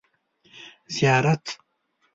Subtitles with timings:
[0.95, 1.45] زیارت